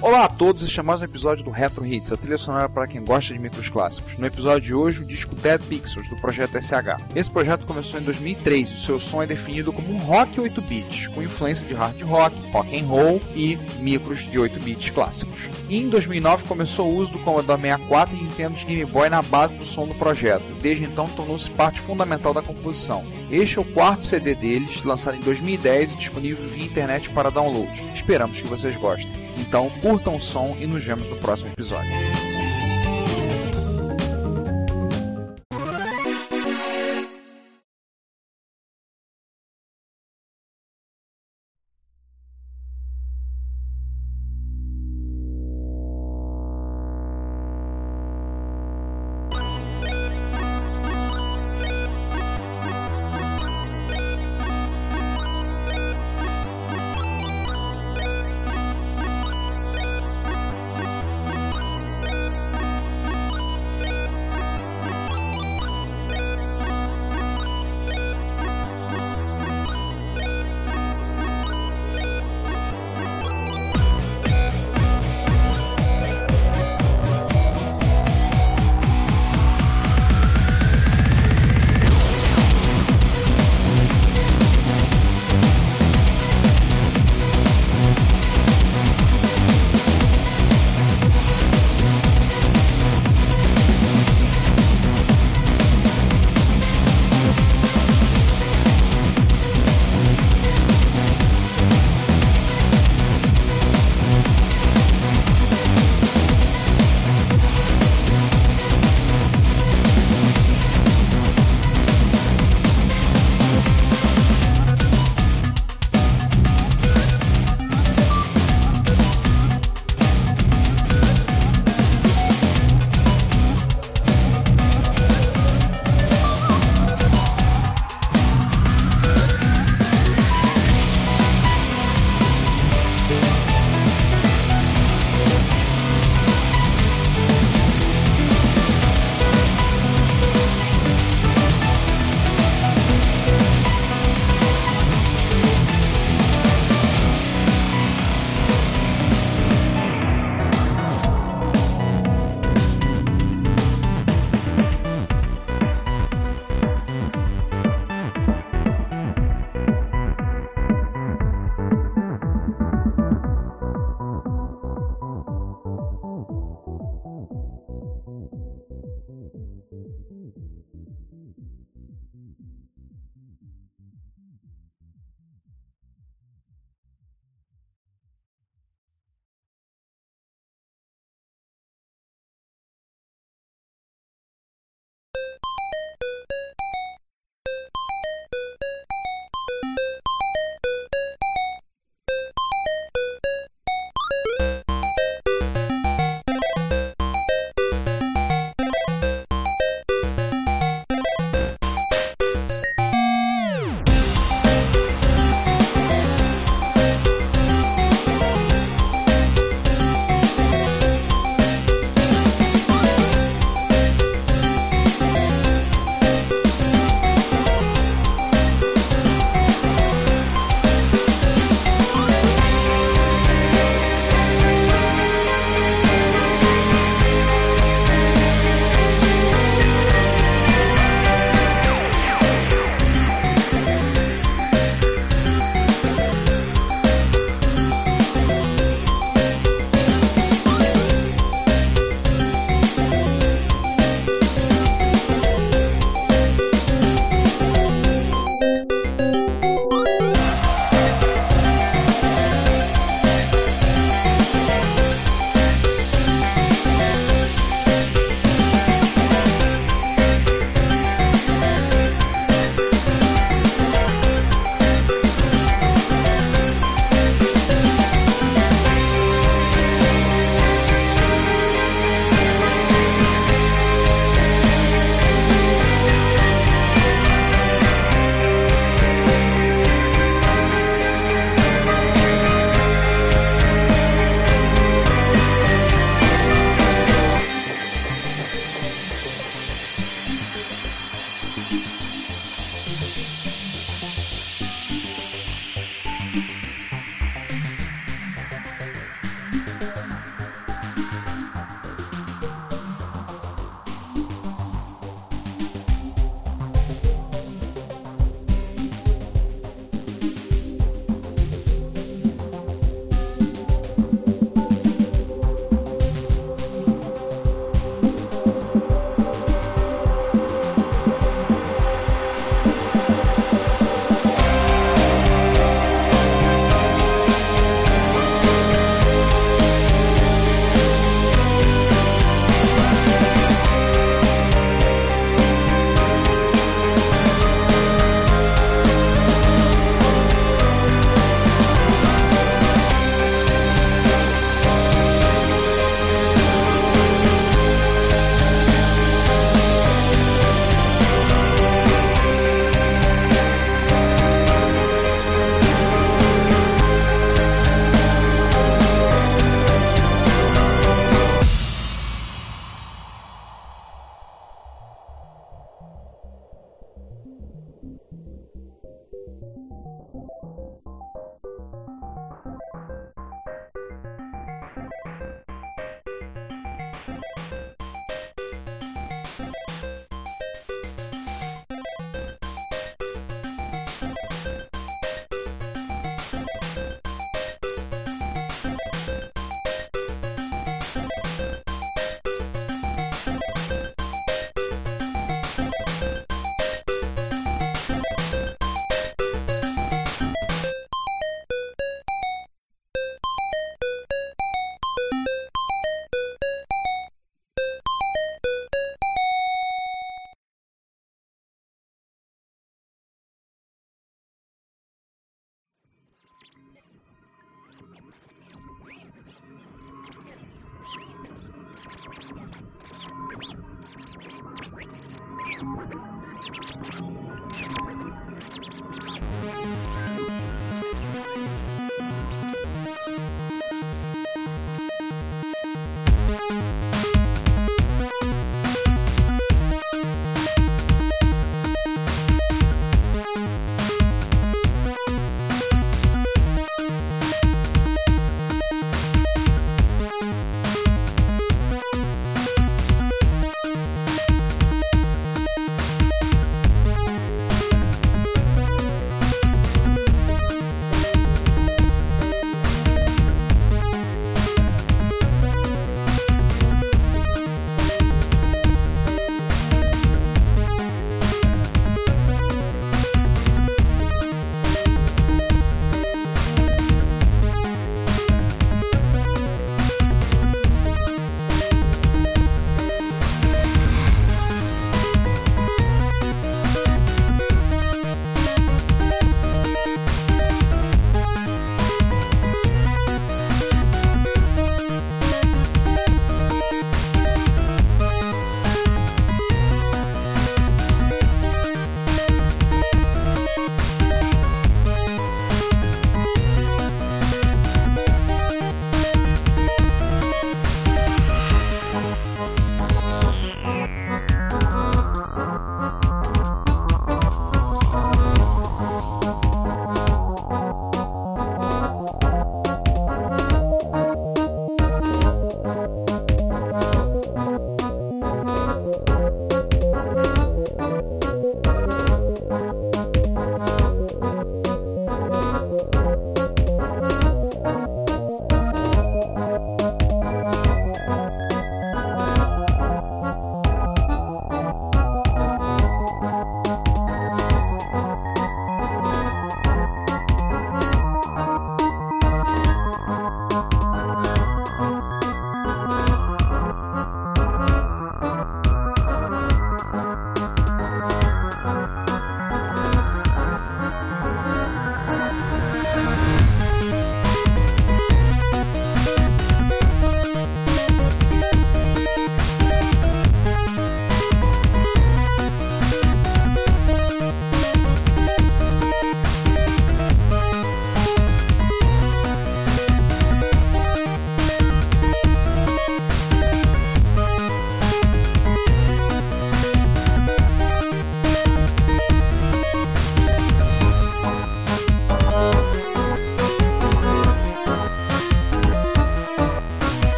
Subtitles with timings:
[0.00, 2.86] Olá a todos, este é mais um episódio do Retro Hits, a trilha sonora para
[2.86, 4.16] quem gosta de micros clássicos.
[4.16, 7.02] No episódio de hoje, o disco Dead Pixels, do projeto SH.
[7.16, 11.08] Esse projeto começou em 2003 e seu som é definido como um rock 8 bits,
[11.08, 15.50] com influência de hard rock, rock and roll e micros de 8 bits clássicos.
[15.68, 19.56] E em 2009 começou o uso do Commodore 64 e Nintendo Game Boy na base
[19.56, 20.44] do som do projeto.
[20.62, 23.04] Desde então tornou-se parte fundamental da composição.
[23.32, 27.82] Este é o quarto CD deles, lançado em 2010 e disponível via internet para download.
[27.92, 29.27] Esperamos que vocês gostem.
[29.38, 31.90] Então, curtam o som e nos vemos no próximo episódio.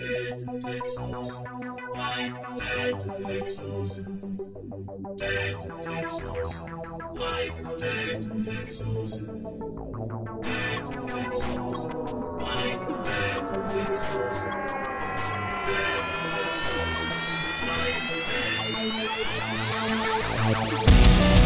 [0.00, 1.28] Dead pixels.
[1.94, 3.90] Like dead pixels.
[5.18, 6.52] Dead pixels.
[7.20, 9.12] Like dead pixels.
[10.42, 11.78] Dead pixels.
[12.40, 14.38] Like dead pixels.
[15.66, 16.98] Dead pixels.
[17.68, 18.56] Like dead
[20.56, 21.39] pixels.